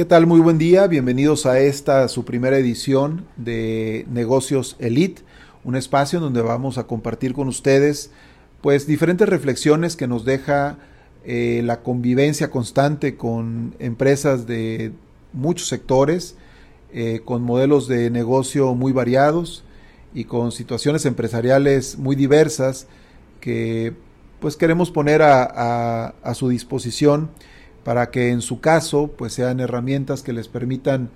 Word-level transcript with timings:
¿Qué 0.00 0.06
tal? 0.06 0.26
Muy 0.26 0.40
buen 0.40 0.56
día. 0.56 0.86
Bienvenidos 0.86 1.44
a 1.44 1.60
esta 1.60 2.08
su 2.08 2.24
primera 2.24 2.56
edición 2.56 3.26
de 3.36 4.06
Negocios 4.10 4.76
Elite, 4.78 5.20
un 5.62 5.76
espacio 5.76 6.16
en 6.16 6.22
donde 6.22 6.40
vamos 6.40 6.78
a 6.78 6.86
compartir 6.86 7.34
con 7.34 7.48
ustedes 7.48 8.10
pues 8.62 8.86
diferentes 8.86 9.28
reflexiones 9.28 9.96
que 9.96 10.06
nos 10.06 10.24
deja 10.24 10.78
eh, 11.26 11.60
la 11.66 11.82
convivencia 11.82 12.50
constante 12.50 13.18
con 13.18 13.74
empresas 13.78 14.46
de 14.46 14.92
muchos 15.34 15.68
sectores, 15.68 16.34
eh, 16.94 17.20
con 17.22 17.42
modelos 17.42 17.86
de 17.86 18.08
negocio 18.08 18.74
muy 18.74 18.92
variados 18.92 19.64
y 20.14 20.24
con 20.24 20.50
situaciones 20.50 21.04
empresariales 21.04 21.98
muy 21.98 22.16
diversas 22.16 22.86
que 23.38 23.92
pues 24.40 24.56
queremos 24.56 24.90
poner 24.90 25.20
a 25.20 26.32
su 26.34 26.48
disposición 26.48 27.28
para 27.84 28.10
que 28.10 28.30
en 28.30 28.42
su 28.42 28.60
caso 28.60 29.10
pues 29.16 29.32
sean 29.32 29.60
herramientas 29.60 30.22
que 30.22 30.32
les 30.32 30.48
permitan 30.48 31.10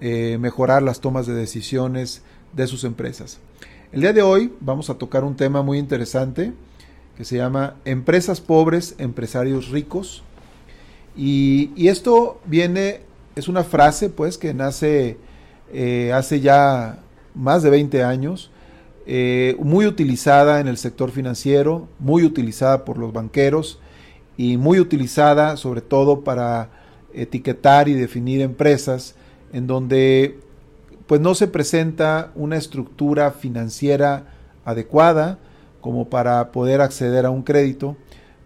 eh, 0.00 0.38
mejorar 0.40 0.82
las 0.82 1.00
tomas 1.00 1.26
de 1.26 1.34
decisiones 1.34 2.22
de 2.54 2.66
sus 2.66 2.84
empresas. 2.84 3.38
El 3.92 4.02
día 4.02 4.12
de 4.12 4.22
hoy 4.22 4.52
vamos 4.60 4.90
a 4.90 4.94
tocar 4.94 5.24
un 5.24 5.36
tema 5.36 5.62
muy 5.62 5.78
interesante 5.78 6.52
que 7.16 7.24
se 7.24 7.36
llama 7.36 7.74
Empresas 7.84 8.40
pobres, 8.40 8.94
empresarios 8.98 9.70
ricos. 9.70 10.22
Y, 11.16 11.88
esto 11.88 12.40
viene, 12.44 13.00
es 13.34 13.48
una 13.48 13.64
frase 13.64 14.08
pues 14.08 14.38
que 14.38 14.54
nace 14.54 15.16
eh, 15.72 16.12
hace 16.14 16.38
ya 16.40 17.00
más 17.34 17.64
de 17.64 17.70
20 17.70 18.04
años, 18.04 18.52
eh, 19.04 19.56
muy 19.58 19.86
utilizada 19.86 20.60
en 20.60 20.68
el 20.68 20.76
sector 20.76 21.10
financiero, 21.10 21.88
muy 21.98 22.22
utilizada 22.22 22.84
por 22.84 22.98
los 22.98 23.12
banqueros, 23.12 23.80
y 24.38 24.56
muy 24.56 24.80
utilizada 24.80 25.58
sobre 25.58 25.82
todo 25.82 26.20
para 26.20 26.70
etiquetar 27.12 27.88
y 27.88 27.94
definir 27.94 28.40
empresas 28.40 29.16
en 29.52 29.66
donde 29.66 30.38
pues 31.06 31.20
no 31.20 31.34
se 31.34 31.48
presenta 31.48 32.32
una 32.34 32.56
estructura 32.56 33.32
financiera 33.32 34.32
adecuada 34.64 35.38
como 35.80 36.08
para 36.08 36.52
poder 36.52 36.80
acceder 36.80 37.26
a 37.26 37.30
un 37.30 37.42
crédito, 37.42 37.96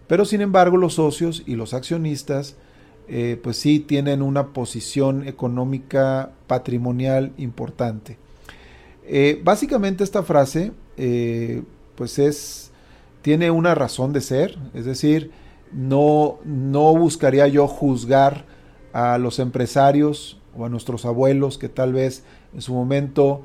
pero 0.07 0.25
sin 0.25 0.41
embargo 0.41 0.77
los 0.77 0.95
socios 0.95 1.43
y 1.45 1.55
los 1.55 1.73
accionistas 1.73 2.55
eh, 3.07 3.39
pues 3.43 3.57
sí 3.57 3.79
tienen 3.79 4.21
una 4.21 4.47
posición 4.47 5.27
económica 5.27 6.31
patrimonial 6.47 7.33
importante. 7.37 8.17
Eh, 9.05 9.41
básicamente 9.43 10.03
esta 10.03 10.23
frase 10.23 10.71
eh, 10.97 11.61
pues 11.95 12.17
es 12.17 12.71
tiene 13.21 13.51
una 13.51 13.75
razón 13.75 14.13
de 14.13 14.21
ser, 14.21 14.57
es 14.73 14.85
decir, 14.85 15.31
no, 15.73 16.39
no 16.45 16.95
buscaría 16.95 17.47
yo 17.47 17.67
juzgar 17.67 18.45
a 18.93 19.17
los 19.17 19.39
empresarios 19.39 20.39
o 20.55 20.65
a 20.65 20.69
nuestros 20.69 21.05
abuelos 21.05 21.57
que 21.57 21.69
tal 21.69 21.93
vez 21.93 22.23
en 22.53 22.61
su 22.61 22.73
momento 22.73 23.41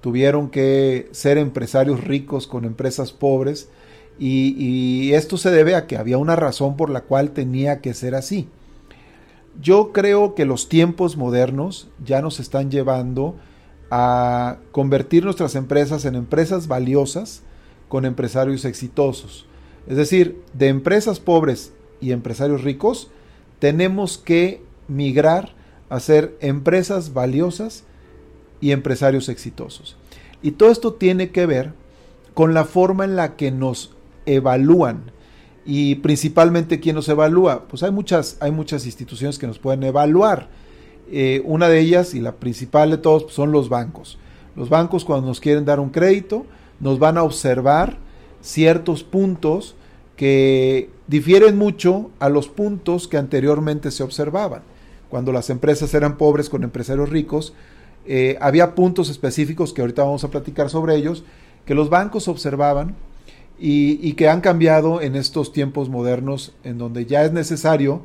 tuvieron 0.00 0.50
que 0.50 1.08
ser 1.12 1.38
empresarios 1.38 2.04
ricos 2.04 2.46
con 2.46 2.64
empresas 2.64 3.12
pobres 3.12 3.68
y, 4.18 4.54
y, 4.58 5.14
esto 5.14 5.38
se 5.38 5.50
debe 5.50 5.74
a 5.74 5.86
que 5.86 5.96
había 5.96 6.18
una 6.18 6.36
razón 6.36 6.76
por 6.76 6.90
la 6.90 7.00
cual 7.00 7.30
tenía 7.30 7.80
que 7.80 7.94
ser 7.94 8.14
así. 8.14 8.48
Yo 9.62 9.92
creo 9.92 10.34
que 10.34 10.44
los 10.44 10.68
tiempos 10.68 11.16
modernos 11.16 11.88
ya 12.04 12.20
nos 12.20 12.38
están 12.38 12.70
llevando 12.70 13.36
a 13.90 14.58
convertir 14.72 15.24
nuestras 15.24 15.54
empresas 15.54 16.04
en 16.04 16.16
empresas 16.16 16.68
valiosas 16.68 17.42
con 17.88 18.04
empresarios 18.04 18.64
exitosos. 18.64 19.46
Es 19.86 19.96
decir, 19.96 20.40
de 20.52 20.68
empresas 20.68 21.20
pobres 21.20 21.72
y 22.00 22.12
empresarios 22.12 22.62
ricos, 22.62 23.10
tenemos 23.58 24.18
que 24.18 24.62
migrar 24.88 25.54
a 25.88 26.00
ser 26.00 26.36
empresas 26.40 27.12
valiosas 27.12 27.84
y 28.60 28.72
empresarios 28.72 29.28
exitosos. 29.28 29.96
Y 30.42 30.52
todo 30.52 30.70
esto 30.70 30.94
tiene 30.94 31.30
que 31.30 31.46
ver 31.46 31.72
con 32.34 32.54
la 32.54 32.64
forma 32.64 33.04
en 33.04 33.16
la 33.16 33.36
que 33.36 33.50
nos 33.50 33.94
evalúan 34.26 35.12
y 35.64 35.96
principalmente 35.96 36.80
quién 36.80 36.96
nos 36.96 37.08
evalúa. 37.08 37.66
Pues 37.68 37.82
hay 37.82 37.90
muchas, 37.90 38.36
hay 38.40 38.50
muchas 38.50 38.86
instituciones 38.86 39.38
que 39.38 39.46
nos 39.46 39.58
pueden 39.58 39.82
evaluar. 39.82 40.48
Eh, 41.10 41.42
una 41.44 41.68
de 41.68 41.80
ellas 41.80 42.14
y 42.14 42.20
la 42.20 42.36
principal 42.36 42.90
de 42.90 42.98
todos 42.98 43.32
son 43.32 43.52
los 43.52 43.68
bancos. 43.68 44.18
Los 44.56 44.68
bancos 44.68 45.04
cuando 45.04 45.26
nos 45.26 45.40
quieren 45.40 45.64
dar 45.64 45.80
un 45.80 45.90
crédito 45.90 46.46
nos 46.78 46.98
van 46.98 47.18
a 47.18 47.22
observar 47.22 47.98
ciertos 48.40 49.02
puntos 49.04 49.74
que 50.16 50.90
difieren 51.06 51.56
mucho 51.56 52.10
a 52.18 52.28
los 52.28 52.48
puntos 52.48 53.08
que 53.08 53.16
anteriormente 53.16 53.90
se 53.90 54.02
observaban. 54.02 54.62
Cuando 55.08 55.32
las 55.32 55.50
empresas 55.50 55.92
eran 55.94 56.16
pobres 56.16 56.48
con 56.48 56.62
empresarios 56.62 57.08
ricos, 57.08 57.54
eh, 58.06 58.36
había 58.40 58.74
puntos 58.74 59.10
específicos 59.10 59.72
que 59.72 59.80
ahorita 59.80 60.04
vamos 60.04 60.24
a 60.24 60.30
platicar 60.30 60.70
sobre 60.70 60.96
ellos, 60.96 61.24
que 61.64 61.74
los 61.74 61.90
bancos 61.90 62.28
observaban 62.28 62.94
y, 63.58 64.12
que 64.14 64.28
han 64.28 64.40
cambiado 64.40 65.02
en 65.02 65.16
estos 65.16 65.52
tiempos 65.52 65.88
modernos, 65.88 66.54
en 66.64 66.78
donde 66.78 67.06
ya 67.06 67.24
es 67.24 67.32
necesario 67.32 68.02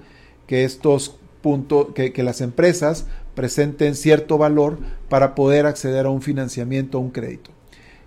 que 0.48 0.66
estos 0.66 1.16
puntos, 1.42 1.88
que, 1.94 2.12
que 2.12 2.24
las 2.24 2.42
empresas 2.42 3.08
presenten 3.36 3.96
cierto 3.96 4.38
valor 4.38 4.78
para 5.10 5.36
poder 5.36 5.66
acceder 5.66 6.06
a 6.06 6.10
un 6.10 6.22
financiamiento 6.22 6.98
o 6.98 7.02
un 7.02 7.12
crédito. 7.12 7.52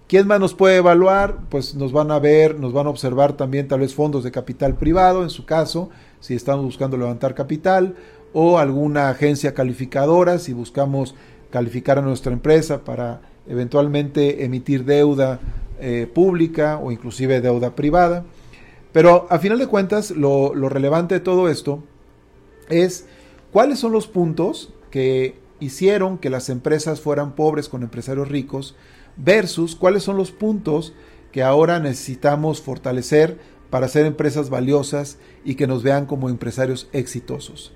¿Quién 0.08 0.26
más 0.26 0.40
nos 0.40 0.54
puede 0.54 0.76
evaluar? 0.76 1.36
Pues 1.50 1.74
nos 1.74 1.92
van 1.92 2.10
a 2.10 2.18
ver, 2.18 2.58
nos 2.58 2.72
van 2.72 2.86
a 2.86 2.90
observar 2.90 3.34
también 3.34 3.68
tal 3.68 3.80
vez 3.80 3.94
fondos 3.94 4.24
de 4.24 4.30
capital 4.30 4.74
privado, 4.74 5.22
en 5.22 5.28
su 5.28 5.44
caso, 5.44 5.90
si 6.18 6.34
estamos 6.34 6.64
buscando 6.64 6.96
levantar 6.96 7.34
capital, 7.34 7.94
o 8.32 8.58
alguna 8.58 9.10
agencia 9.10 9.52
calificadora, 9.52 10.38
si 10.38 10.54
buscamos 10.54 11.14
calificar 11.50 11.98
a 11.98 12.02
nuestra 12.02 12.32
empresa 12.32 12.84
para 12.84 13.20
eventualmente 13.46 14.46
emitir 14.46 14.86
deuda 14.86 15.40
eh, 15.78 16.10
pública 16.12 16.78
o 16.78 16.90
inclusive 16.90 17.42
deuda 17.42 17.76
privada. 17.76 18.24
Pero 18.92 19.26
a 19.28 19.38
final 19.38 19.58
de 19.58 19.66
cuentas, 19.66 20.10
lo, 20.10 20.54
lo 20.54 20.70
relevante 20.70 21.16
de 21.16 21.20
todo 21.20 21.50
esto 21.50 21.82
es 22.70 23.06
cuáles 23.52 23.78
son 23.78 23.92
los 23.92 24.06
puntos 24.06 24.72
que 24.90 25.38
hicieron 25.60 26.16
que 26.16 26.30
las 26.30 26.48
empresas 26.48 27.02
fueran 27.02 27.32
pobres 27.32 27.68
con 27.68 27.82
empresarios 27.82 28.28
ricos 28.28 28.74
versus 29.18 29.76
cuáles 29.76 30.02
son 30.02 30.16
los 30.16 30.30
puntos 30.30 30.94
que 31.32 31.42
ahora 31.42 31.78
necesitamos 31.80 32.62
fortalecer 32.62 33.38
para 33.70 33.88
ser 33.88 34.06
empresas 34.06 34.48
valiosas 34.48 35.18
y 35.44 35.56
que 35.56 35.66
nos 35.66 35.82
vean 35.82 36.06
como 36.06 36.30
empresarios 36.30 36.88
exitosos. 36.92 37.72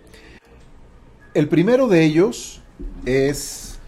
El 1.35 1.49
primero 1.49 1.89
de 1.89 2.05
ellos 2.05 2.63
es 3.05 3.79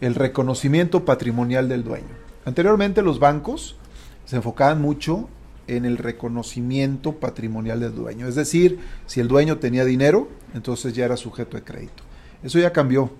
el 0.00 0.14
reconocimiento 0.14 1.04
patrimonial 1.04 1.68
del 1.68 1.82
dueño. 1.82 2.16
Anteriormente 2.44 3.02
los 3.02 3.18
bancos 3.18 3.76
se 4.24 4.36
enfocaban 4.36 4.80
mucho 4.80 5.28
en 5.66 5.84
el 5.84 5.98
reconocimiento 5.98 7.16
patrimonial 7.16 7.80
del 7.80 7.94
dueño. 7.94 8.26
Es 8.26 8.34
decir, 8.34 8.78
si 9.06 9.20
el 9.20 9.28
dueño 9.28 9.58
tenía 9.58 9.84
dinero, 9.84 10.28
entonces 10.54 10.94
ya 10.94 11.04
era 11.04 11.16
sujeto 11.16 11.56
de 11.56 11.64
crédito. 11.64 12.02
Eso 12.42 12.58
ya 12.58 12.72
cambió 12.72 13.10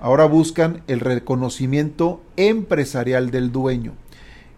ahora 0.00 0.24
buscan 0.24 0.82
el 0.86 1.00
reconocimiento 1.00 2.22
empresarial 2.36 3.30
del 3.30 3.52
dueño. 3.52 3.94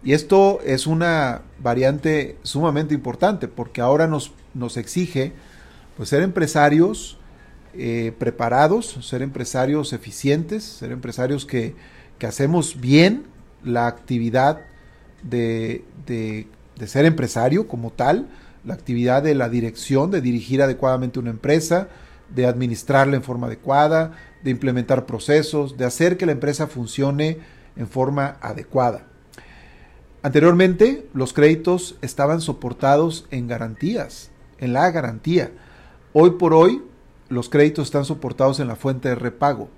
Y 0.03 0.13
esto 0.13 0.59
es 0.65 0.87
una 0.87 1.41
variante 1.59 2.37
sumamente 2.43 2.93
importante 2.93 3.47
porque 3.47 3.81
ahora 3.81 4.07
nos, 4.07 4.31
nos 4.53 4.77
exige 4.77 5.33
pues, 5.95 6.09
ser 6.09 6.23
empresarios 6.23 7.17
eh, 7.73 8.13
preparados, 8.17 8.97
ser 9.01 9.21
empresarios 9.21 9.93
eficientes, 9.93 10.63
ser 10.63 10.91
empresarios 10.91 11.45
que, 11.45 11.75
que 12.17 12.25
hacemos 12.27 12.81
bien 12.81 13.25
la 13.63 13.87
actividad 13.87 14.61
de, 15.21 15.85
de, 16.07 16.47
de 16.77 16.87
ser 16.87 17.05
empresario 17.05 17.67
como 17.67 17.91
tal, 17.91 18.27
la 18.65 18.73
actividad 18.73 19.21
de 19.21 19.35
la 19.35 19.49
dirección, 19.49 20.09
de 20.09 20.21
dirigir 20.21 20.61
adecuadamente 20.63 21.19
una 21.19 21.29
empresa, 21.29 21.89
de 22.33 22.47
administrarla 22.47 23.15
en 23.15 23.23
forma 23.23 23.47
adecuada, 23.47 24.13
de 24.43 24.51
implementar 24.51 25.05
procesos, 25.05 25.77
de 25.77 25.85
hacer 25.85 26.17
que 26.17 26.25
la 26.25 26.31
empresa 26.31 26.67
funcione 26.67 27.39
en 27.75 27.87
forma 27.87 28.37
adecuada. 28.41 29.07
Anteriormente, 30.23 31.07
los 31.13 31.33
créditos 31.33 31.95
estaban 32.01 32.41
soportados 32.41 33.25
en 33.31 33.47
garantías, 33.47 34.31
en 34.59 34.73
la 34.73 34.89
garantía. 34.91 35.51
Hoy 36.13 36.31
por 36.31 36.53
hoy, 36.53 36.83
los 37.29 37.49
créditos 37.49 37.87
están 37.87 38.05
soportados 38.05 38.59
en 38.59 38.67
la 38.67 38.75
fuente 38.75 39.09
de 39.09 39.15
repago. 39.15 39.69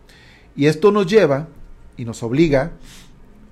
Y 0.56 0.66
esto 0.66 0.92
nos 0.92 1.08
lleva 1.08 1.48
y 1.96 2.06
nos 2.06 2.24
obliga 2.24 2.72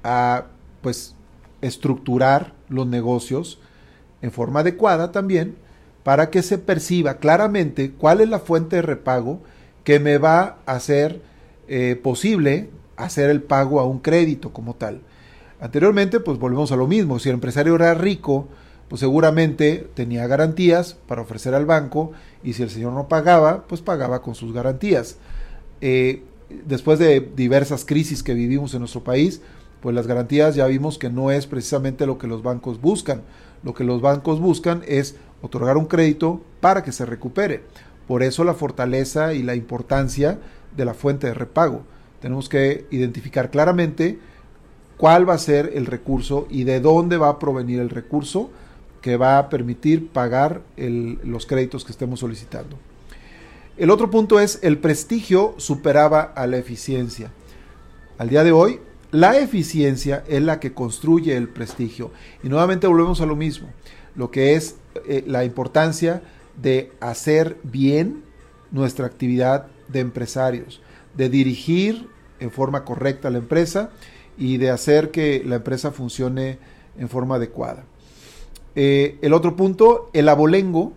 a 0.03 0.45
pues 0.81 1.15
estructurar 1.61 2.53
los 2.69 2.87
negocios 2.87 3.59
en 4.21 4.31
forma 4.31 4.61
adecuada 4.61 5.11
también 5.11 5.55
para 6.03 6.29
que 6.29 6.41
se 6.41 6.57
perciba 6.57 7.17
claramente 7.17 7.91
cuál 7.91 8.21
es 8.21 8.29
la 8.29 8.39
fuente 8.39 8.77
de 8.77 8.81
repago 8.81 9.41
que 9.83 9.99
me 9.99 10.17
va 10.17 10.57
a 10.65 10.73
hacer 10.73 11.21
eh, 11.67 11.99
posible 12.01 12.69
hacer 12.97 13.29
el 13.29 13.41
pago 13.41 13.79
a 13.79 13.85
un 13.85 13.99
crédito 13.99 14.53
como 14.53 14.75
tal. 14.75 15.01
Anteriormente, 15.59 16.19
pues 16.19 16.39
volvemos 16.39 16.71
a 16.71 16.75
lo 16.75 16.87
mismo. 16.87 17.19
Si 17.19 17.29
el 17.29 17.35
empresario 17.35 17.75
era 17.75 17.93
rico, 17.93 18.47
pues 18.89 18.99
seguramente 18.99 19.87
tenía 19.93 20.27
garantías 20.27 20.97
para 21.07 21.21
ofrecer 21.21 21.53
al 21.53 21.65
banco 21.65 22.11
y 22.43 22.53
si 22.53 22.63
el 22.63 22.69
señor 22.69 22.93
no 22.93 23.07
pagaba, 23.07 23.65
pues 23.67 23.81
pagaba 23.81 24.21
con 24.21 24.35
sus 24.35 24.53
garantías. 24.53 25.17
Eh, 25.81 26.23
después 26.65 26.99
de 26.99 27.21
diversas 27.35 27.85
crisis 27.85 28.23
que 28.23 28.33
vivimos 28.33 28.73
en 28.73 28.79
nuestro 28.79 29.03
país, 29.03 29.41
pues 29.81 29.95
las 29.95 30.07
garantías 30.07 30.55
ya 30.55 30.67
vimos 30.67 30.97
que 30.97 31.09
no 31.09 31.31
es 31.31 31.47
precisamente 31.47 32.05
lo 32.05 32.17
que 32.17 32.27
los 32.27 32.43
bancos 32.43 32.81
buscan. 32.81 33.21
Lo 33.63 33.73
que 33.73 33.83
los 33.83 34.01
bancos 34.01 34.39
buscan 34.39 34.83
es 34.87 35.15
otorgar 35.41 35.77
un 35.77 35.85
crédito 35.85 36.41
para 36.59 36.83
que 36.83 36.91
se 36.91 37.05
recupere. 37.05 37.63
Por 38.11 38.23
eso 38.23 38.43
la 38.43 38.55
fortaleza 38.55 39.33
y 39.33 39.41
la 39.41 39.55
importancia 39.55 40.37
de 40.75 40.83
la 40.83 40.93
fuente 40.93 41.27
de 41.27 41.33
repago. 41.33 41.83
Tenemos 42.19 42.49
que 42.49 42.85
identificar 42.91 43.49
claramente 43.51 44.19
cuál 44.97 45.29
va 45.29 45.35
a 45.35 45.37
ser 45.37 45.71
el 45.75 45.85
recurso 45.85 46.45
y 46.49 46.65
de 46.65 46.81
dónde 46.81 47.15
va 47.15 47.29
a 47.29 47.39
provenir 47.39 47.79
el 47.79 47.89
recurso 47.89 48.49
que 48.99 49.15
va 49.15 49.37
a 49.37 49.47
permitir 49.47 50.09
pagar 50.09 50.61
los 50.75 51.45
créditos 51.45 51.85
que 51.85 51.93
estemos 51.93 52.19
solicitando. 52.19 52.75
El 53.77 53.89
otro 53.89 54.09
punto 54.09 54.41
es 54.41 54.59
el 54.61 54.77
prestigio 54.79 55.55
superaba 55.55 56.33
a 56.35 56.47
la 56.47 56.57
eficiencia. 56.57 57.31
Al 58.17 58.27
día 58.27 58.43
de 58.43 58.51
hoy, 58.51 58.81
la 59.11 59.37
eficiencia 59.37 60.25
es 60.27 60.41
la 60.41 60.59
que 60.59 60.73
construye 60.73 61.37
el 61.37 61.47
prestigio. 61.47 62.11
Y 62.43 62.49
nuevamente 62.49 62.87
volvemos 62.87 63.21
a 63.21 63.25
lo 63.25 63.37
mismo, 63.37 63.69
lo 64.17 64.31
que 64.31 64.55
es 64.55 64.75
eh, 65.07 65.23
la 65.25 65.45
importancia 65.45 66.21
de 66.59 66.91
hacer 66.99 67.57
bien 67.63 68.23
nuestra 68.71 69.05
actividad 69.05 69.67
de 69.87 69.99
empresarios, 69.99 70.81
de 71.15 71.29
dirigir 71.29 72.09
en 72.39 72.51
forma 72.51 72.85
correcta 72.85 73.29
la 73.29 73.37
empresa 73.37 73.91
y 74.37 74.57
de 74.57 74.69
hacer 74.69 75.11
que 75.11 75.43
la 75.45 75.57
empresa 75.57 75.91
funcione 75.91 76.57
en 76.97 77.09
forma 77.09 77.35
adecuada. 77.35 77.83
Eh, 78.75 79.17
el 79.21 79.33
otro 79.33 79.55
punto, 79.55 80.09
el 80.13 80.29
abolengo, 80.29 80.93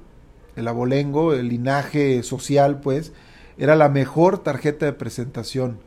el 0.56 0.69
abolengo, 0.69 1.35
el 1.35 1.49
linaje 1.49 2.23
social, 2.23 2.81
pues, 2.81 3.12
era 3.59 3.77
la 3.77 3.89
mejor 3.89 4.39
tarjeta 4.39 4.87
de 4.87 4.93
presentación. 4.93 5.79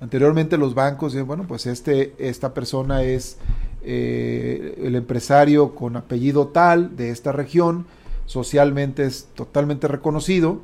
Anteriormente 0.00 0.58
los 0.58 0.74
bancos 0.74 1.12
decían, 1.12 1.26
bueno, 1.26 1.46
pues 1.46 1.66
este, 1.66 2.14
esta 2.18 2.52
persona 2.52 3.02
es 3.02 3.38
eh, 3.82 4.78
el 4.82 4.96
empresario 4.96 5.74
con 5.74 5.96
apellido 5.96 6.48
tal 6.48 6.96
de 6.96 7.10
esta 7.10 7.32
región, 7.32 7.86
socialmente 8.26 9.04
es 9.04 9.28
totalmente 9.34 9.88
reconocido, 9.88 10.62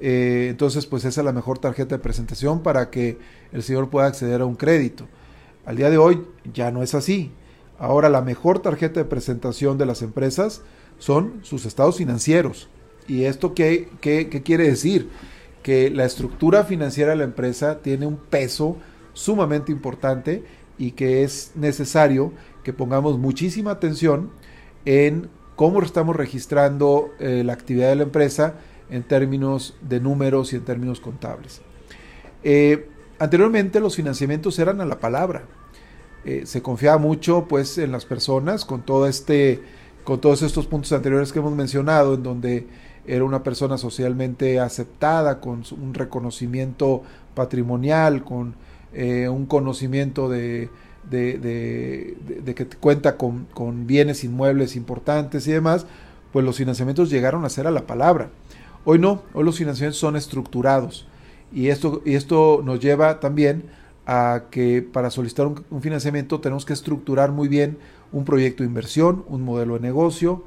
eh, 0.00 0.48
entonces 0.50 0.86
pues 0.86 1.04
esa 1.04 1.20
es 1.20 1.24
la 1.24 1.32
mejor 1.32 1.58
tarjeta 1.58 1.96
de 1.96 2.02
presentación 2.02 2.62
para 2.62 2.90
que 2.90 3.18
el 3.52 3.62
señor 3.62 3.90
pueda 3.90 4.06
acceder 4.06 4.40
a 4.40 4.46
un 4.46 4.56
crédito. 4.56 5.06
Al 5.66 5.76
día 5.76 5.90
de 5.90 5.98
hoy 5.98 6.24
ya 6.52 6.70
no 6.70 6.82
es 6.82 6.94
así. 6.94 7.32
Ahora 7.78 8.08
la 8.08 8.22
mejor 8.22 8.60
tarjeta 8.60 9.00
de 9.00 9.06
presentación 9.06 9.78
de 9.78 9.86
las 9.86 10.02
empresas 10.02 10.62
son 10.98 11.40
sus 11.42 11.64
estados 11.66 11.96
financieros. 11.96 12.68
¿Y 13.08 13.24
esto 13.24 13.54
qué, 13.54 13.88
qué, 14.00 14.28
quiere 14.28 14.68
decir? 14.68 15.08
Que 15.62 15.90
la 15.90 16.04
estructura 16.04 16.64
financiera 16.64 17.10
de 17.10 17.16
la 17.16 17.24
empresa 17.24 17.80
tiene 17.82 18.06
un 18.06 18.16
peso 18.16 18.76
sumamente 19.12 19.72
importante 19.72 20.44
y 20.78 20.92
que 20.92 21.24
es 21.24 21.52
necesario 21.54 22.32
que 22.62 22.72
pongamos 22.72 23.18
muchísima 23.18 23.72
atención 23.72 24.30
en 24.84 25.28
cómo 25.60 25.82
estamos 25.82 26.16
registrando 26.16 27.10
eh, 27.18 27.42
la 27.44 27.52
actividad 27.52 27.90
de 27.90 27.96
la 27.96 28.04
empresa 28.04 28.54
en 28.88 29.02
términos 29.02 29.76
de 29.82 30.00
números 30.00 30.54
y 30.54 30.56
en 30.56 30.64
términos 30.64 31.00
contables. 31.00 31.60
Eh, 32.42 32.88
anteriormente 33.18 33.78
los 33.78 33.94
financiamientos 33.94 34.58
eran 34.58 34.80
a 34.80 34.86
la 34.86 34.98
palabra. 34.98 35.42
Eh, 36.24 36.44
se 36.46 36.62
confiaba 36.62 36.96
mucho 36.96 37.44
pues 37.46 37.76
en 37.76 37.92
las 37.92 38.06
personas 38.06 38.64
con 38.64 38.86
todo 38.86 39.06
este 39.06 39.60
con 40.02 40.18
todos 40.18 40.40
estos 40.40 40.66
puntos 40.66 40.92
anteriores 40.92 41.30
que 41.30 41.40
hemos 41.40 41.52
mencionado 41.52 42.14
en 42.14 42.22
donde 42.22 42.66
era 43.06 43.22
una 43.22 43.42
persona 43.42 43.76
socialmente 43.76 44.60
aceptada 44.60 45.40
con 45.40 45.64
un 45.78 45.92
reconocimiento 45.92 47.02
patrimonial 47.34 48.24
con 48.24 48.54
un 48.94 49.46
conocimiento 49.46 50.30
de, 50.30 50.70
de, 51.08 52.16
que 52.54 52.66
cuenta 52.66 53.16
con, 53.16 53.46
con, 53.54 53.86
bienes 53.86 54.22
inmuebles 54.24 54.76
importantes 54.76 55.46
y 55.46 55.52
demás 55.52 55.86
pues 56.32 56.44
los 56.44 56.56
financiamientos 56.56 57.10
llegaron 57.10 57.44
a 57.44 57.48
ser 57.48 57.66
a 57.66 57.70
la 57.70 57.86
palabra. 57.86 58.30
Hoy 58.84 58.98
no 58.98 59.22
hoy 59.32 59.44
los 59.44 59.58
financiamientos 59.58 59.98
son 59.98 60.16
estructurados. 60.16 61.06
Y 61.52 61.68
esto 61.68 62.02
y 62.04 62.14
esto 62.14 62.62
nos 62.64 62.80
lleva 62.80 63.18
también 63.18 63.64
a 64.06 64.44
que 64.50 64.82
para 64.82 65.10
solicitar 65.10 65.46
un, 65.46 65.82
financiamiento 65.82 66.40
tenemos 66.40 66.64
que 66.64 66.72
estructurar 66.72 67.32
muy 67.32 67.48
bien 67.48 67.78
un 68.12 68.24
proyecto 68.24 68.62
de 68.62 68.68
inversión, 68.68 69.24
un 69.28 69.42
modelo 69.42 69.74
de 69.74 69.80
negocio, 69.80 70.44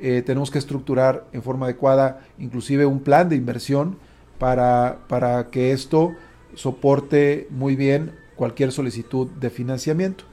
eh, 0.00 0.22
tenemos 0.26 0.50
que 0.50 0.58
estructurar 0.58 1.24
en 1.32 1.42
forma 1.42 1.66
adecuada 1.66 2.26
inclusive 2.38 2.86
un 2.86 3.00
plan 3.00 3.28
de 3.28 3.36
inversión 3.36 3.98
para, 4.38 4.98
para 5.08 5.50
que 5.50 5.72
esto 5.72 6.12
soporte 6.54 7.46
muy 7.50 7.76
bien 7.76 8.12
cualquier 8.36 8.72
solicitud 8.72 9.28
de 9.28 9.50
financiamiento. 9.50 10.24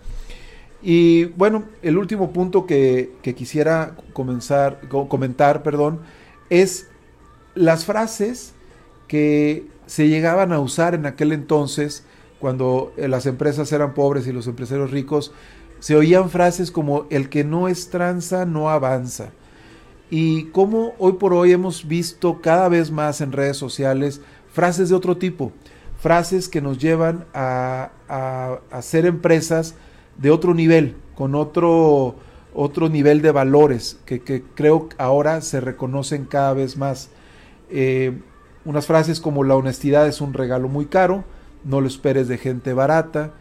Y 0.81 1.25
bueno, 1.25 1.65
el 1.81 1.98
último 1.98 2.31
punto 2.31 2.65
que, 2.65 3.12
quisiera 3.36 3.95
comenzar, 4.13 4.81
comentar 4.89 5.63
perdón, 5.63 6.01
es 6.50 6.88
las 7.53 7.86
frases 7.86 8.53
que 9.07 9.65
se 9.86 10.07
llegaban 10.07 10.53
a 10.53 10.59
usar 10.59 10.95
en 10.95 11.06
aquel 11.06 11.33
entonces 11.33 12.06
cuando 12.39 12.92
eh, 12.98 13.07
las 13.07 13.27
empresas 13.27 13.71
eran 13.71 13.94
pobres 13.94 14.25
y 14.25 14.33
los 14.33 14.48
empresarios 14.48 14.89
ricos, 14.89 15.31
se 15.80 15.95
oían 15.95 16.30
frases 16.30 16.71
como 16.71 17.06
el 17.09 17.30
que 17.30 17.44
no 17.44 17.67
es 17.67 17.89
tranza 17.89 18.46
no 18.46 18.70
avanza. 18.70 19.29
Y 20.10 20.46
como 20.46 20.93
hoy 20.98 21.13
por 21.13 21.34
hoy 21.34 21.51
hemos 21.51 21.88
visto 21.88 22.41
cada 22.41 22.67
vez 22.67 22.91
más 22.91 23.22
en 23.22 23.31
redes 23.31 23.58
sociales 23.58 24.22
frases 24.51 24.89
de 24.89 24.96
otro 24.96 25.17
tipo, 25.17 25.53
frases 26.01 26.50
que 26.50 26.62
nos 26.62 26.79
llevan 26.79 27.25
a, 27.34 27.91
a, 28.10 28.81
ser 28.81 29.05
empresas 29.05 29.75
de 30.17 30.31
otro 30.31 30.55
nivel, 30.55 30.96
con 31.15 31.36
otro, 31.36 32.15
otro 32.55 32.89
nivel 32.89 33.22
de 33.22 33.31
valores 33.31 34.00
que, 34.05 34.22
que 34.22 34.41
creo 34.55 34.89
ahora 34.98 35.41
se 35.41 35.62
reconocen 35.62 36.25
cada 36.25 36.53
vez 36.53 36.75
más. 36.75 37.10
Eh, 37.70 38.20
unas 38.65 38.88
frases 38.88 39.22
como 39.22 39.43
la 39.43 39.55
honestidad 39.55 40.08
es 40.08 40.22
un 40.22 40.34
regalo 40.34 40.67
muy 40.67 40.88
caro, 40.88 41.24
no 41.63 41.81
lo 41.81 41.88
esperes 41.88 42.27
de 42.27 42.39
gente 42.39 42.74
barata, 42.74 43.34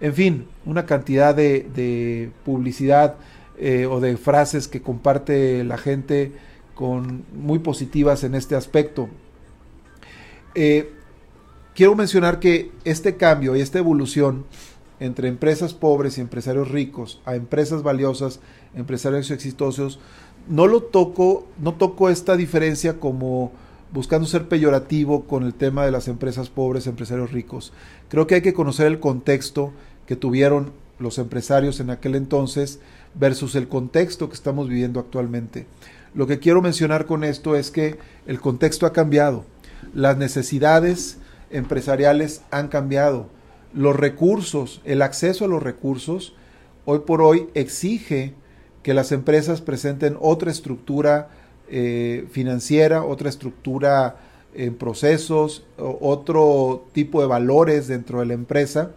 en 0.00 0.14
fin, 0.14 0.46
una 0.64 0.86
cantidad 0.86 1.34
de, 1.34 2.30
publicidad 2.46 3.16
eh, 3.58 3.84
o 3.86 4.00
de 4.00 4.16
frases 4.16 4.68
que 4.68 4.80
comparte 4.80 5.64
la 5.64 5.76
gente 5.76 6.32
con 6.74 7.24
muy 7.34 7.58
positivas 7.58 8.24
en 8.24 8.34
este 8.34 8.54
aspecto. 8.54 9.08
Eh, 10.54 10.95
quiero 11.76 11.94
mencionar 11.94 12.40
que 12.40 12.72
este 12.84 13.16
cambio 13.16 13.54
y 13.54 13.60
esta 13.60 13.78
evolución 13.78 14.46
entre 14.98 15.28
empresas 15.28 15.74
pobres 15.74 16.16
y 16.16 16.22
empresarios 16.22 16.70
ricos 16.70 17.20
a 17.26 17.36
empresas 17.36 17.82
valiosas, 17.82 18.40
empresarios 18.74 19.30
exitosos, 19.30 20.00
no 20.48 20.66
lo 20.66 20.82
toco, 20.82 21.46
no 21.60 21.74
toco 21.74 22.08
esta 22.08 22.34
diferencia 22.36 22.98
como 22.98 23.52
buscando 23.92 24.26
ser 24.26 24.48
peyorativo 24.48 25.26
con 25.26 25.44
el 25.44 25.52
tema 25.52 25.84
de 25.84 25.92
las 25.92 26.08
empresas 26.08 26.48
pobres, 26.48 26.86
empresarios 26.86 27.30
ricos. 27.30 27.74
Creo 28.08 28.26
que 28.26 28.36
hay 28.36 28.42
que 28.42 28.54
conocer 28.54 28.86
el 28.86 28.98
contexto 28.98 29.72
que 30.06 30.16
tuvieron 30.16 30.72
los 30.98 31.18
empresarios 31.18 31.78
en 31.80 31.90
aquel 31.90 32.14
entonces 32.14 32.80
versus 33.14 33.54
el 33.54 33.68
contexto 33.68 34.30
que 34.30 34.34
estamos 34.34 34.68
viviendo 34.68 34.98
actualmente. 34.98 35.66
Lo 36.14 36.26
que 36.26 36.38
quiero 36.38 36.62
mencionar 36.62 37.04
con 37.04 37.22
esto 37.22 37.54
es 37.54 37.70
que 37.70 37.98
el 38.26 38.40
contexto 38.40 38.86
ha 38.86 38.94
cambiado, 38.94 39.44
las 39.92 40.16
necesidades 40.16 41.18
empresariales 41.50 42.42
han 42.50 42.68
cambiado, 42.68 43.28
los 43.72 43.94
recursos, 43.94 44.80
el 44.84 45.02
acceso 45.02 45.44
a 45.44 45.48
los 45.48 45.62
recursos, 45.62 46.34
hoy 46.84 47.00
por 47.00 47.20
hoy 47.20 47.48
exige 47.54 48.34
que 48.82 48.94
las 48.94 49.12
empresas 49.12 49.60
presenten 49.60 50.16
otra 50.20 50.50
estructura 50.50 51.28
eh, 51.68 52.26
financiera, 52.30 53.04
otra 53.04 53.28
estructura 53.28 54.16
en 54.54 54.74
procesos, 54.76 55.64
otro 55.76 56.86
tipo 56.92 57.20
de 57.20 57.26
valores 57.26 57.88
dentro 57.88 58.20
de 58.20 58.26
la 58.26 58.34
empresa 58.34 58.92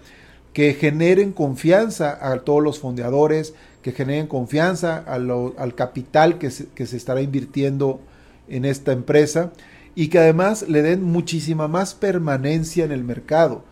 que 0.54 0.74
generen 0.74 1.32
confianza 1.32 2.18
a 2.22 2.40
todos 2.40 2.64
los 2.64 2.80
fondeadores, 2.80 3.54
que 3.82 3.92
generen 3.92 4.28
confianza 4.28 4.98
al 4.98 5.76
capital 5.76 6.38
que 6.38 6.52
se, 6.52 6.68
que 6.68 6.86
se 6.86 6.98
estará 6.98 7.22
invirtiendo 7.22 8.00
en 8.48 8.66
esta 8.66 8.92
empresa 8.92 9.52
y 10.00 10.08
que 10.08 10.18
además 10.18 10.64
le 10.70 10.82
den 10.82 11.04
muchísima 11.04 11.68
más 11.68 11.94
permanencia 11.94 12.86
en 12.86 12.94
el 12.94 13.04
mercado. 13.04 13.64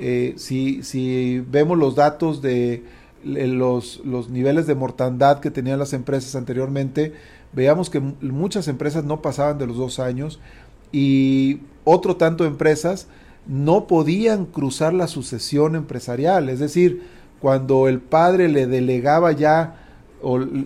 Eh, 0.00 0.32
si, 0.38 0.82
si, 0.82 1.40
vemos 1.40 1.76
los 1.76 1.94
datos 1.94 2.40
de 2.40 2.82
los, 3.22 4.00
los, 4.02 4.30
niveles 4.30 4.66
de 4.66 4.74
mortandad 4.74 5.40
que 5.40 5.50
tenían 5.50 5.78
las 5.78 5.92
empresas 5.92 6.34
anteriormente, 6.34 7.12
veíamos 7.52 7.90
que 7.90 8.00
muchas 8.00 8.68
empresas 8.68 9.04
no 9.04 9.20
pasaban 9.20 9.58
de 9.58 9.66
los 9.66 9.76
dos 9.76 9.98
años 9.98 10.40
y 10.92 11.60
otro 11.84 12.16
tanto 12.16 12.44
de 12.44 12.48
empresas 12.48 13.08
no 13.46 13.86
podían 13.86 14.46
cruzar 14.46 14.94
la 14.94 15.08
sucesión 15.08 15.76
empresarial, 15.76 16.48
es 16.48 16.58
decir, 16.58 17.02
cuando 17.38 17.86
el 17.86 18.00
padre 18.00 18.48
le 18.48 18.66
delegaba 18.66 19.32
ya 19.32 19.82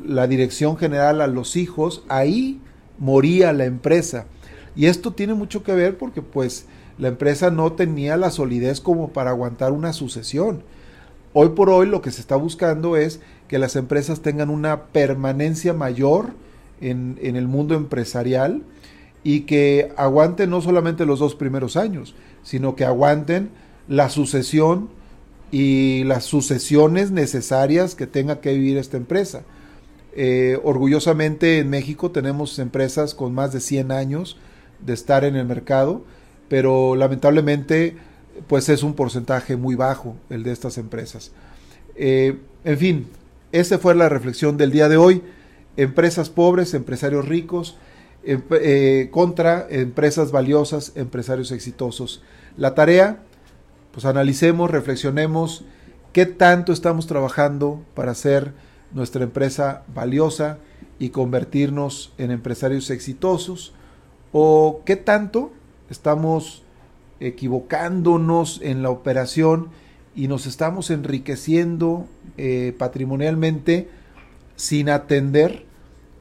la 0.06 0.28
dirección 0.28 0.76
general 0.76 1.20
a 1.20 1.26
los 1.26 1.56
hijos, 1.56 2.04
ahí 2.08 2.60
moría 3.00 3.52
la 3.52 3.64
empresa. 3.64 4.26
Y 4.76 4.86
esto 4.86 5.12
tiene 5.12 5.34
mucho 5.34 5.62
que 5.62 5.74
ver 5.74 5.98
porque 5.98 6.22
pues 6.22 6.66
la 6.98 7.08
empresa 7.08 7.50
no 7.50 7.72
tenía 7.72 8.16
la 8.16 8.30
solidez 8.30 8.80
como 8.80 9.08
para 9.08 9.30
aguantar 9.30 9.72
una 9.72 9.92
sucesión. 9.92 10.62
Hoy 11.32 11.50
por 11.50 11.70
hoy 11.70 11.86
lo 11.86 12.02
que 12.02 12.10
se 12.10 12.20
está 12.20 12.36
buscando 12.36 12.96
es 12.96 13.20
que 13.48 13.58
las 13.58 13.76
empresas 13.76 14.20
tengan 14.20 14.50
una 14.50 14.86
permanencia 14.86 15.72
mayor 15.72 16.30
en, 16.80 17.18
en 17.22 17.36
el 17.36 17.48
mundo 17.48 17.74
empresarial 17.74 18.62
y 19.22 19.42
que 19.42 19.92
aguanten 19.96 20.50
no 20.50 20.60
solamente 20.60 21.06
los 21.06 21.18
dos 21.18 21.34
primeros 21.34 21.76
años, 21.76 22.14
sino 22.42 22.74
que 22.74 22.84
aguanten 22.84 23.50
la 23.88 24.08
sucesión 24.08 24.88
y 25.52 26.04
las 26.04 26.24
sucesiones 26.24 27.10
necesarias 27.10 27.94
que 27.94 28.06
tenga 28.06 28.40
que 28.40 28.54
vivir 28.54 28.78
esta 28.78 28.96
empresa. 28.96 29.42
Eh, 30.12 30.58
orgullosamente 30.64 31.58
en 31.58 31.70
México 31.70 32.10
tenemos 32.10 32.58
empresas 32.58 33.14
con 33.14 33.32
más 33.34 33.52
de 33.52 33.60
100 33.60 33.92
años 33.92 34.36
de 34.84 34.94
estar 34.94 35.24
en 35.24 35.36
el 35.36 35.46
mercado, 35.46 36.04
pero 36.48 36.96
lamentablemente 36.96 37.96
pues 38.46 38.68
es 38.68 38.82
un 38.82 38.94
porcentaje 38.94 39.56
muy 39.56 39.74
bajo 39.74 40.16
el 40.30 40.42
de 40.42 40.52
estas 40.52 40.78
empresas. 40.78 41.32
Eh, 41.96 42.38
en 42.64 42.78
fin, 42.78 43.06
esa 43.52 43.78
fue 43.78 43.94
la 43.94 44.08
reflexión 44.08 44.56
del 44.56 44.70
día 44.70 44.88
de 44.88 44.96
hoy. 44.96 45.22
Empresas 45.76 46.30
pobres, 46.30 46.74
empresarios 46.74 47.28
ricos, 47.28 47.76
eh, 48.22 49.08
contra 49.10 49.66
empresas 49.70 50.30
valiosas, 50.30 50.92
empresarios 50.94 51.52
exitosos. 51.52 52.22
La 52.56 52.74
tarea, 52.74 53.22
pues 53.92 54.04
analicemos, 54.04 54.70
reflexionemos 54.70 55.64
qué 56.12 56.26
tanto 56.26 56.72
estamos 56.72 57.06
trabajando 57.06 57.82
para 57.94 58.14
ser 58.14 58.52
nuestra 58.92 59.22
empresa 59.22 59.84
valiosa 59.94 60.58
y 60.98 61.10
convertirnos 61.10 62.12
en 62.18 62.30
empresarios 62.30 62.90
exitosos 62.90 63.72
o 64.32 64.82
qué 64.84 64.96
tanto 64.96 65.52
estamos 65.90 66.62
equivocándonos 67.20 68.60
en 68.62 68.82
la 68.82 68.90
operación 68.90 69.68
y 70.14 70.28
nos 70.28 70.46
estamos 70.46 70.90
enriqueciendo 70.90 72.06
eh, 72.36 72.74
patrimonialmente 72.78 73.88
sin 74.56 74.88
atender 74.88 75.64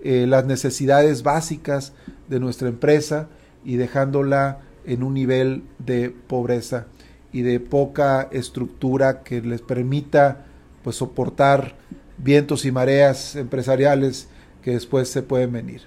eh, 0.01 0.25
las 0.27 0.45
necesidades 0.45 1.23
básicas 1.23 1.93
de 2.27 2.39
nuestra 2.39 2.69
empresa 2.69 3.27
y 3.65 3.75
dejándola 3.75 4.59
en 4.85 5.03
un 5.03 5.13
nivel 5.13 5.63
de 5.79 6.09
pobreza 6.09 6.87
y 7.31 7.41
de 7.41 7.59
poca 7.59 8.29
estructura 8.31 9.23
que 9.23 9.41
les 9.41 9.61
permita 9.61 10.45
pues 10.83 10.95
soportar 10.95 11.75
vientos 12.17 12.65
y 12.65 12.71
mareas 12.71 13.35
empresariales 13.35 14.29
que 14.63 14.71
después 14.71 15.09
se 15.09 15.21
pueden 15.21 15.51
venir. 15.51 15.81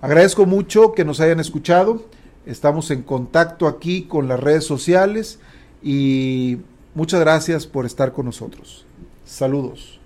Agradezco 0.00 0.46
mucho 0.46 0.92
que 0.92 1.04
nos 1.04 1.20
hayan 1.20 1.40
escuchado. 1.40 2.04
Estamos 2.46 2.90
en 2.90 3.02
contacto 3.02 3.66
aquí 3.66 4.02
con 4.02 4.28
las 4.28 4.38
redes 4.38 4.64
sociales 4.64 5.40
y 5.82 6.58
muchas 6.94 7.20
gracias 7.20 7.66
por 7.66 7.84
estar 7.84 8.12
con 8.12 8.26
nosotros. 8.26 8.86
Saludos. 9.24 9.98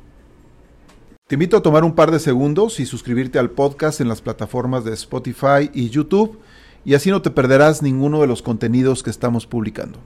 Te 1.27 1.37
invito 1.37 1.57
a 1.57 1.63
tomar 1.63 1.85
un 1.85 1.95
par 1.95 2.11
de 2.11 2.19
segundos 2.19 2.81
y 2.81 2.87
suscribirte 2.87 3.39
al 3.39 3.51
podcast 3.51 4.01
en 4.01 4.09
las 4.09 4.21
plataformas 4.21 4.85
de 4.85 4.93
Spotify 4.95 5.71
y 5.73 5.91
YouTube 5.91 6.39
y 6.85 6.95
así 6.95 7.11
no 7.11 7.23
te 7.23 7.31
perderás 7.31 7.83
ninguno 7.83 8.21
de 8.21 8.27
los 8.27 8.43
contenidos 8.43 9.03
que 9.03 9.11
estamos 9.11 9.47
publicando. 9.47 9.99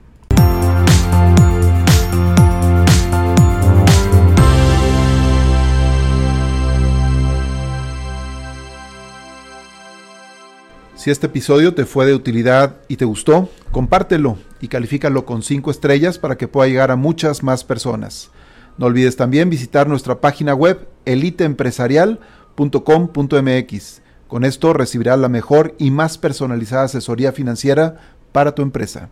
Si 11.07 11.11
este 11.11 11.27
episodio 11.27 11.73
te 11.73 11.85
fue 11.85 12.05
de 12.05 12.13
utilidad 12.13 12.75
y 12.89 12.97
te 12.97 13.05
gustó, 13.05 13.49
compártelo 13.71 14.37
y 14.59 14.67
califícalo 14.67 15.23
con 15.23 15.41
5 15.41 15.71
estrellas 15.71 16.19
para 16.19 16.35
que 16.35 16.49
pueda 16.49 16.67
llegar 16.67 16.91
a 16.91 16.97
muchas 16.97 17.43
más 17.43 17.63
personas. 17.63 18.29
No 18.77 18.87
olvides 18.87 19.15
también 19.15 19.49
visitar 19.49 19.87
nuestra 19.87 20.19
página 20.19 20.53
web 20.53 20.85
eliteempresarial.com.mx. 21.05 24.01
Con 24.27 24.43
esto 24.43 24.73
recibirás 24.73 25.17
la 25.17 25.29
mejor 25.29 25.75
y 25.77 25.91
más 25.91 26.17
personalizada 26.17 26.83
asesoría 26.83 27.31
financiera 27.31 28.01
para 28.33 28.53
tu 28.53 28.61
empresa. 28.61 29.07